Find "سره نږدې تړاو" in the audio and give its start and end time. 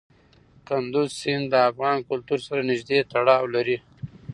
2.47-3.43